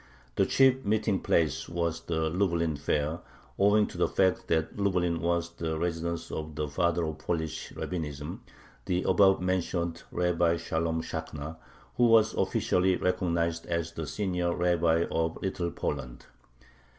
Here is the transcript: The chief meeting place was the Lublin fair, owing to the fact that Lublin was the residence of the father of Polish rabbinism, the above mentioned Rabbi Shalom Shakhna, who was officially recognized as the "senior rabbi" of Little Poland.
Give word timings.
The 0.35 0.47
chief 0.47 0.83
meeting 0.83 1.19
place 1.19 1.69
was 1.69 2.01
the 2.01 2.27
Lublin 2.27 2.75
fair, 2.75 3.19
owing 3.59 3.85
to 3.85 3.99
the 3.99 4.07
fact 4.07 4.47
that 4.47 4.75
Lublin 4.75 5.21
was 5.21 5.51
the 5.51 5.77
residence 5.77 6.31
of 6.31 6.55
the 6.55 6.67
father 6.67 7.05
of 7.05 7.19
Polish 7.19 7.71
rabbinism, 7.73 8.41
the 8.85 9.03
above 9.03 9.39
mentioned 9.41 10.01
Rabbi 10.11 10.57
Shalom 10.57 11.03
Shakhna, 11.03 11.57
who 11.97 12.07
was 12.07 12.33
officially 12.33 12.95
recognized 12.95 13.67
as 13.67 13.91
the 13.91 14.07
"senior 14.07 14.55
rabbi" 14.55 15.05
of 15.11 15.39
Little 15.43 15.69
Poland. 15.69 16.25